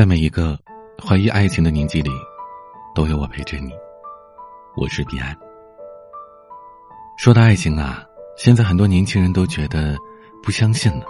[0.00, 0.58] 在每一个
[0.98, 2.10] 怀疑爱情的年纪里，
[2.94, 3.70] 都有我陪着你。
[4.74, 5.36] 我是彼岸。
[7.18, 8.02] 说到爱情啊，
[8.34, 9.98] 现在很多年轻人都觉得
[10.42, 11.04] 不相信了，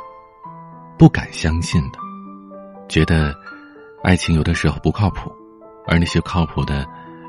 [0.99, 2.01] 不敢相信的，
[2.89, 3.33] 觉得
[4.03, 5.31] 爱情有的时候不靠谱，
[5.87, 6.85] 而那些靠谱的，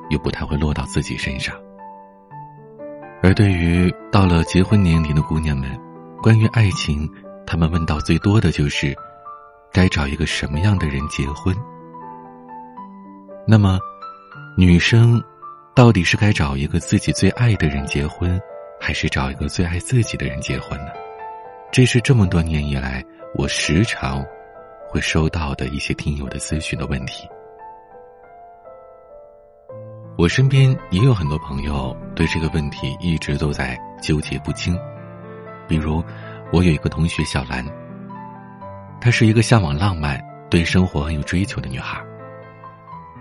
[0.10, 1.56] 又不太会落到自己身上。
[3.22, 5.80] 而对于到了结婚年龄的姑娘们，
[6.24, 7.08] 关于爱情，
[7.46, 8.98] 他们问到最多的就是。
[9.74, 11.56] 该找一个什么样的人结婚？
[13.48, 13.80] 那么，
[14.58, 15.22] 女生
[15.74, 18.40] 到底是该找一个自己最爱的人结婚，
[18.80, 20.92] 还是找一个最爱自己的人结婚呢？
[21.72, 24.22] 这是这么多年以来我时常
[24.90, 27.28] 会收到的一些听友的咨询的问题。
[30.18, 34.78] 我身边也有很多朋友对这个问题一直都在纠结不清。
[35.66, 36.04] 比如，
[36.52, 37.66] 我有一个同学小兰。
[39.02, 42.00] 她是一个向往浪漫、对生活很有追求的女孩。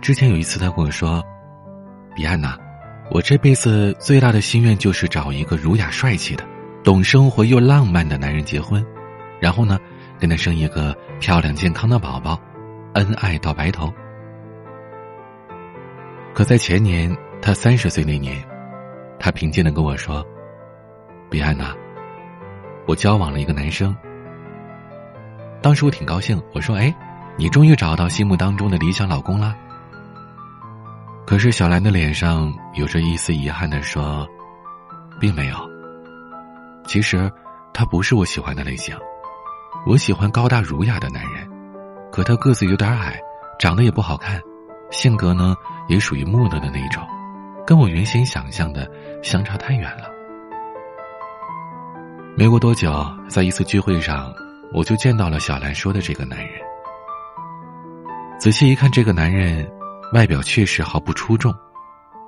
[0.02, 1.24] 之前有一次，她跟我说
[2.14, 2.58] ：“彼岸呐，
[3.10, 6.44] 我这辈子最大的心愿就是找一个儒雅帅气的、
[6.84, 8.84] 懂生活又浪漫的男人结婚，
[9.40, 9.78] 然后呢，
[10.18, 12.38] 跟他生一个漂亮健康的宝宝，
[12.92, 13.90] 恩爱到白头。”
[16.34, 18.36] 可在前年，她三十岁那年，
[19.18, 20.22] 她平静的跟我说
[21.30, 21.74] ：“彼岸呐，
[22.86, 23.96] 我交往了一个男生。”
[25.62, 26.94] 当时我挺高兴，我说：“哎，
[27.36, 29.54] 你终于找到心目当中的理想老公了。”
[31.26, 34.26] 可是小兰的脸上有着一丝遗憾的说
[35.20, 35.56] ：“并没有。
[36.86, 37.30] 其实，
[37.72, 38.96] 他不是我喜欢的类型。
[39.86, 41.48] 我喜欢高大儒雅的男人，
[42.10, 43.20] 可他个子有点矮，
[43.58, 44.40] 长得也不好看，
[44.90, 45.54] 性格呢
[45.88, 47.06] 也属于木讷的那种，
[47.66, 48.90] 跟我原先想象的
[49.22, 50.10] 相差太远了。”
[52.36, 52.92] 没过多久，
[53.28, 54.32] 在一次聚会上。
[54.72, 56.60] 我就见到了小兰说的这个男人。
[58.38, 59.70] 仔细一看，这个男人
[60.12, 61.54] 外表确实毫不出众，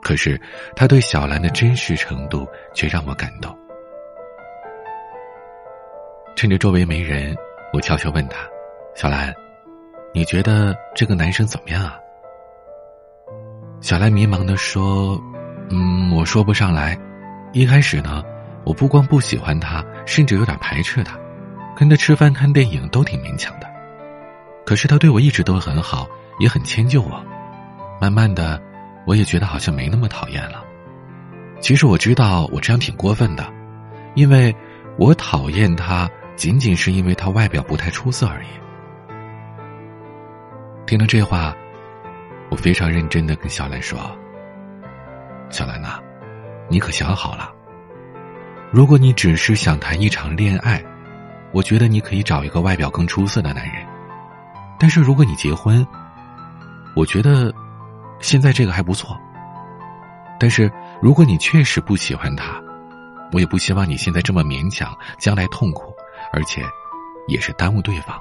[0.02, 0.40] 可是
[0.76, 3.56] 他对小兰的真实程度却让我感动。
[6.34, 7.34] 趁着周围没人，
[7.72, 8.38] 我悄悄问他
[8.94, 9.32] ：“小兰，
[10.12, 11.96] 你觉得这个男生怎么样啊？”
[13.80, 15.18] 小兰迷茫的说
[15.70, 16.98] ：“嗯，我说不上来。
[17.52, 18.22] 一开始呢，
[18.64, 21.18] 我不光不喜欢他，甚至有点排斥他。”
[21.74, 23.66] 跟他吃饭、看电影都挺勉强的，
[24.64, 26.06] 可是他对我一直都很好，
[26.38, 27.24] 也很迁就我。
[28.00, 28.60] 慢慢的，
[29.06, 30.62] 我也觉得好像没那么讨厌了。
[31.60, 33.52] 其实我知道我这样挺过分的，
[34.14, 34.54] 因为
[34.98, 38.48] 我讨厌他仅仅是因为他外表不太出色而已。
[40.86, 41.56] 听了这话，
[42.50, 43.98] 我非常认真的跟小兰说
[45.48, 46.00] ：“小兰呐，
[46.68, 47.50] 你可想好了？
[48.70, 50.82] 如果你只是想谈一场恋爱。”
[51.52, 53.86] 我觉得你可以找一个外表更出色的男人，
[54.78, 55.86] 但是如果你结婚，
[56.96, 57.52] 我觉得
[58.20, 59.18] 现在这个还不错。
[60.40, 62.60] 但是如果你确实不喜欢他，
[63.32, 65.94] 我也不希望你现在这么勉强，将来痛苦，
[66.32, 66.64] 而且
[67.28, 68.20] 也是耽误对方。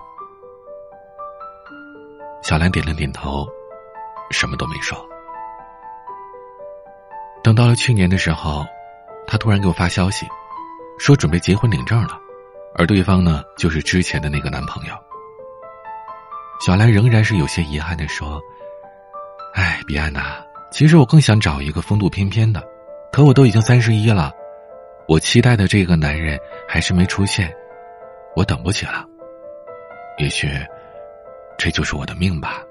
[2.43, 3.47] 小兰点了点头，
[4.29, 4.97] 什么都没说。
[7.43, 8.65] 等到了去年的时候，
[9.25, 10.27] 他突然给我发消息，
[10.99, 12.19] 说准备结婚领证了。
[12.75, 14.95] 而对方呢，就是之前的那个男朋友。
[16.59, 18.39] 小兰仍然是有些遗憾的说
[19.53, 22.63] ：“哎，彼岸呐，其实我更想找一个风度翩翩的，
[23.11, 24.31] 可我都已经三十一了，
[25.07, 27.53] 我期待的这个男人还是没出现，
[28.35, 29.05] 我等不起了。
[30.17, 30.49] 也许，
[31.57, 32.61] 这就是我的命吧。”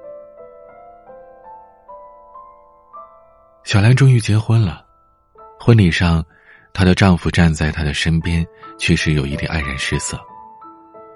[3.65, 4.85] 小兰终于结婚了，
[5.59, 6.25] 婚礼上。
[6.73, 8.47] 她的丈夫站在她的身边，
[8.79, 10.19] 确实有一点黯然失色，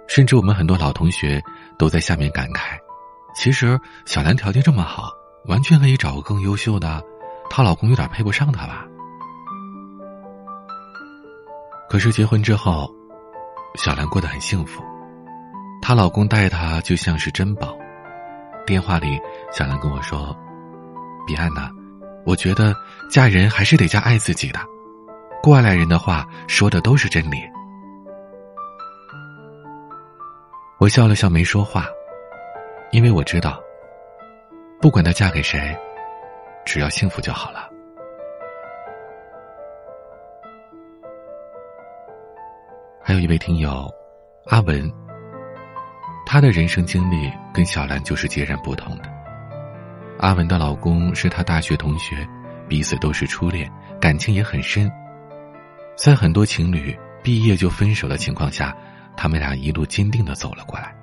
[0.09, 1.43] 甚至我们很多老同学
[1.79, 2.79] 都在下面感慨：
[3.35, 5.11] 其实小兰条件这么好，
[5.47, 7.03] 完全可以找个更优秀的，
[7.49, 8.85] 她老公有点配不上她吧。
[11.89, 12.93] 可是结婚之后，
[13.77, 14.83] 小兰过得很幸福，
[15.81, 17.77] 她老公待她就像是珍宝。
[18.67, 19.21] 电话里，
[19.53, 20.37] 小兰跟我说
[21.27, 21.71] ：“彼岸呐，
[22.25, 22.75] 我觉得
[23.11, 24.59] 嫁人还是得嫁爱自己的。”
[25.45, 27.37] 过来人的话说的都是真理。
[30.79, 31.85] 我笑了笑，没说话，
[32.93, 33.61] 因为我知道，
[34.81, 35.77] 不管她嫁给谁，
[36.65, 37.69] 只要幸福就好了。
[43.03, 43.87] 还有一位听友，
[44.47, 44.91] 阿文，
[46.25, 49.03] 她的人生经历跟小兰就是截然不同的。
[50.21, 52.27] 阿文的老公是她大学同学，
[52.67, 53.71] 彼此都是初恋，
[54.01, 54.91] 感情也很深。
[55.97, 58.77] 在很多情侣毕业就分手的情况下，
[59.17, 60.95] 他们俩一路坚定的走了过来，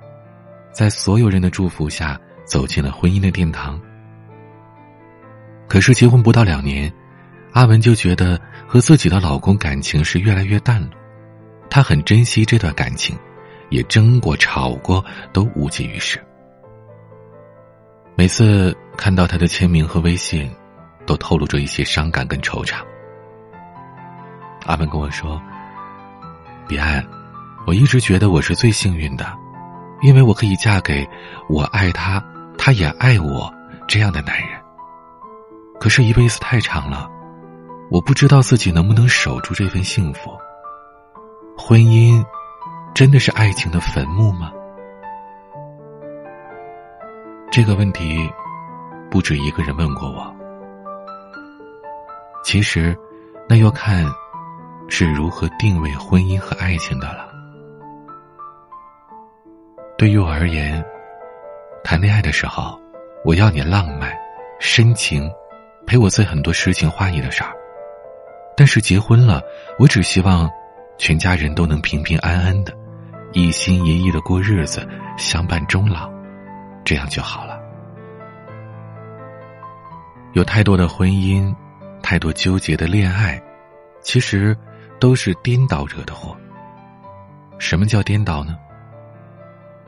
[0.72, 3.80] 在所有人的祝福下，走进了婚姻的殿堂。
[5.66, 6.92] 可是结婚不到两年，
[7.52, 10.90] 阿文就觉得和自己的老公感情是越来越淡了。
[11.70, 13.18] 她很珍惜这段感情，
[13.70, 15.02] 也争过、吵过，
[15.32, 16.22] 都无济于事。
[18.14, 20.54] 每次看到他的签名和微信，
[21.06, 22.84] 都透露着一些伤感跟惆怅。
[24.66, 25.40] 阿文跟我说
[26.68, 27.04] ：“彼岸，
[27.66, 29.26] 我一直觉得我是最幸运的，
[30.00, 31.08] 因为我可以嫁给
[31.48, 32.22] 我爱他，
[32.56, 33.52] 他也爱我
[33.86, 34.48] 这样的男人。
[35.80, 37.10] 可是，一辈子太长了，
[37.90, 40.30] 我不知道自己能不能守住这份幸福。
[41.56, 42.24] 婚姻，
[42.94, 44.52] 真的是爱情的坟墓吗？”
[47.50, 48.30] 这个问题，
[49.10, 50.34] 不止一个人问过我。
[52.44, 52.96] 其实，
[53.48, 54.06] 那要看
[54.88, 57.28] 是如何定位婚姻和爱情的了。
[59.96, 60.84] 对于我而言，
[61.84, 62.78] 谈恋爱的时候，
[63.24, 64.12] 我要你浪漫、
[64.58, 65.30] 深情，
[65.86, 67.50] 陪我做很多诗情画意的事儿；
[68.56, 69.40] 但是结婚了，
[69.78, 70.50] 我只希望
[70.98, 72.72] 全家人都能平平安安的，
[73.32, 74.86] 一心一意的过日子，
[75.16, 76.10] 相伴终老。
[76.84, 77.60] 这样就好了。
[80.32, 81.54] 有太多的婚姻，
[82.02, 83.40] 太多纠结的恋爱，
[84.00, 84.56] 其实
[85.02, 86.36] 都是颠倒惹的祸。
[87.58, 88.56] 什么叫颠倒呢？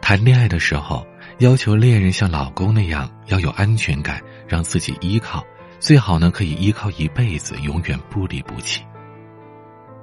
[0.00, 1.06] 谈恋爱的时候，
[1.38, 5.46] 要求恋人像老公那样要有安全感，让自己依靠，
[5.78, 8.84] 最好呢可以依靠一辈子，永远不离不弃。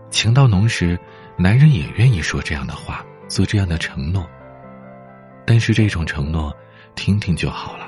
[0.09, 0.97] 情到浓时，
[1.37, 4.25] 男人也愿意说这样的话，做这样的承诺。
[5.45, 6.55] 但是这种承诺。
[6.95, 7.85] 听听就好了，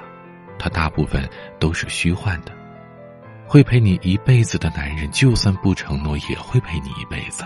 [0.60, 2.52] 他大部分都是虚幻的。
[3.54, 7.44] 会陪你一辈子的男人，就算不承诺，也会陪你一辈子；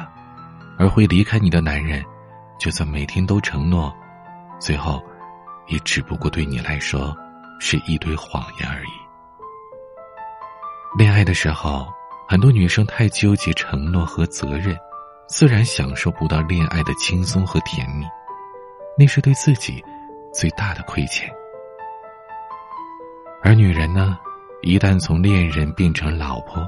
[0.79, 2.01] 而会离开你的男人，
[2.57, 3.93] 就算每天都承诺，
[4.57, 5.03] 最后，
[5.67, 7.13] 也只不过对你来说，
[7.59, 8.89] 是一堆谎言而已。
[10.97, 11.85] 恋爱的时候，
[12.25, 14.77] 很多女生太纠结承诺和责任，
[15.27, 18.05] 自然享受不到恋爱的轻松和甜蜜，
[18.97, 19.83] 那是对自己
[20.33, 21.29] 最大的亏欠。
[23.43, 24.17] 而女人呢，
[24.61, 26.67] 一旦从恋人变成老婆，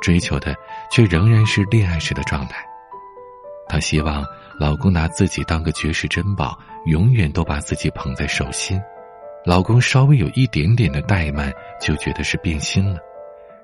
[0.00, 0.54] 追求的
[0.90, 2.64] 却仍然是恋爱时的状态。
[3.68, 4.24] 她希望
[4.58, 8.80] 老公拿自己当个绝世珍宝，永远都把自己捧在手心。
[9.44, 12.98] 老公稍微有一点点的怠慢，就觉得是变心了。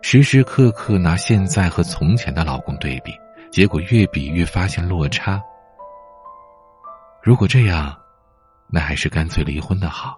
[0.02, 3.12] 时时刻刻拿现在和从前的老公对比，
[3.50, 5.42] 结果越比越发现落差。
[7.22, 7.96] 如果这样，
[8.68, 10.16] 那还是干脆离婚的好。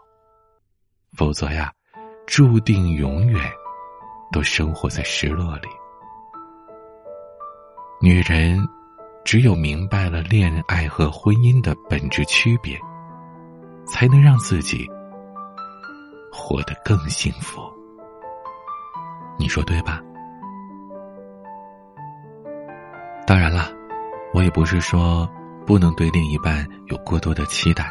[1.16, 1.72] 否则呀。
[2.28, 3.40] 注定永远
[4.30, 5.68] 都生活在失落里。
[8.02, 8.62] 女人
[9.24, 12.78] 只有明白了恋爱和婚姻的本质区别，
[13.86, 14.86] 才能让自己
[16.30, 17.62] 活得更幸福。
[19.38, 20.02] 你说对吧？
[23.26, 23.72] 当然了，
[24.34, 25.26] 我也不是说
[25.66, 27.90] 不能对另一半有过多的期待，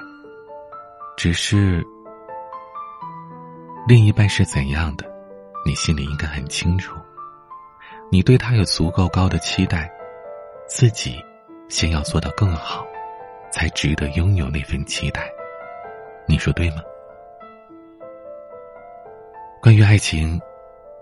[1.18, 1.84] 只是。
[3.88, 5.06] 另一半是怎样的，
[5.66, 6.94] 你心里应该很清楚。
[8.12, 9.90] 你对他有足够高的期待，
[10.68, 11.24] 自己
[11.70, 12.86] 先要做到更好，
[13.50, 15.32] 才值得拥有那份期待。
[16.28, 16.82] 你说对吗？
[19.62, 20.38] 关于爱情，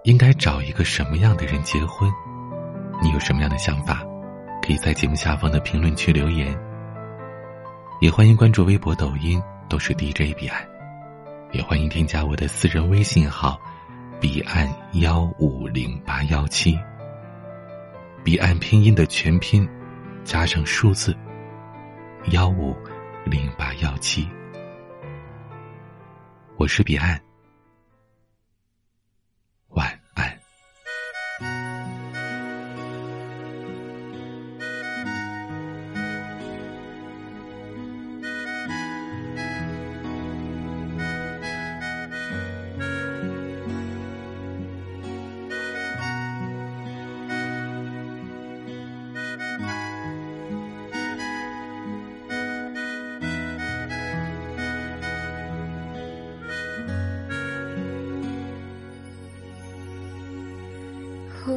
[0.04, 2.08] 应该找一个什么样的人结婚？
[3.01, 4.04] 你有什么样的想法？
[4.62, 6.56] 可以在节目下方的评论区留言。
[8.00, 10.75] 也欢迎关注微博、抖音，都是 DJ 彼岸。
[11.52, 13.60] 也欢迎添加我的私人微信号，
[14.20, 16.78] 彼岸幺五零八幺七。
[18.24, 19.68] 彼岸拼音的全拼，
[20.24, 21.16] 加上数字
[22.32, 22.75] 幺五
[23.24, 24.28] 零八幺七。
[26.58, 27.20] 我是彼岸。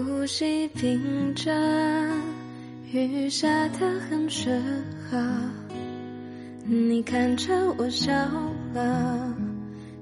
[0.04, 1.52] 呼吸屏着
[2.92, 3.78] 雨下的
[4.08, 4.60] 很适
[5.10, 5.18] 合，
[6.64, 8.12] 你看着我笑
[8.74, 9.34] 了，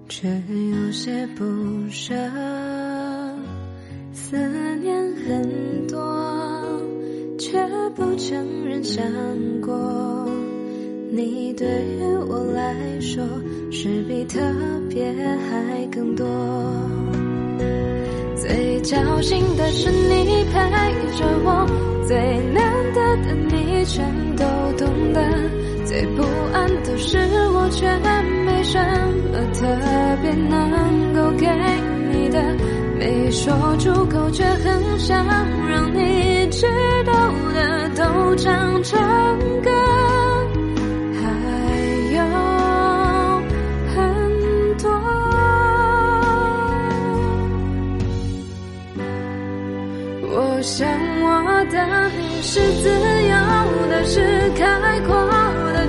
[0.08, 1.44] 却有些不
[1.90, 2.14] 舍。
[4.12, 4.36] 思
[4.78, 6.62] 念很多，
[7.38, 7.58] 却
[7.94, 9.04] 不承认想
[9.60, 10.28] 过。
[11.10, 13.24] 你对于我来说
[13.70, 14.40] 是比特
[14.88, 16.26] 别还更多。
[18.86, 20.60] 侥幸的是你陪
[21.18, 21.66] 着我，
[22.06, 22.16] 最
[22.54, 24.44] 难得的你全都
[24.78, 25.20] 懂得，
[25.84, 27.18] 最不安的是
[27.50, 27.84] 我却
[28.44, 28.78] 没什
[29.32, 29.66] 么特
[30.22, 31.48] 别能够给
[32.12, 32.40] 你的，
[32.96, 35.26] 没说出口却很想
[35.68, 36.64] 让你知
[37.04, 37.12] 道
[37.52, 38.96] 的都唱着
[51.76, 52.10] 的
[52.42, 55.14] 是自由的，是开阔
[55.72, 55.86] 的，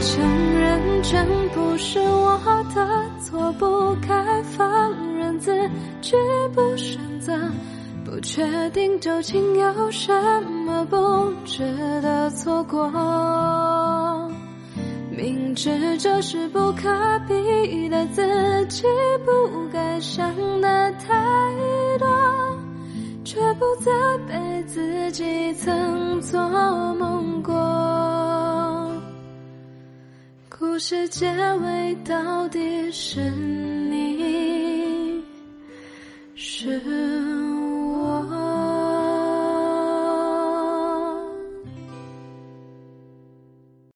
[0.00, 0.80] 承认。
[1.02, 2.38] 全不是我
[2.74, 2.86] 的
[3.20, 5.50] 错，不该放任自
[6.00, 6.12] 己
[6.54, 7.32] 不选择，
[8.04, 11.62] 不确定究竟有什么不值
[12.02, 12.88] 得错过。
[15.10, 16.88] 明知这是不可
[17.26, 18.22] 比的，自
[18.66, 18.84] 己
[19.24, 20.22] 不该想
[20.60, 21.14] 的太
[21.98, 22.06] 多，
[23.24, 23.90] 却不责
[24.28, 26.38] 备自己曾做
[26.94, 27.19] 梦
[30.80, 35.22] 故事结尾到底是你
[36.34, 37.19] 是。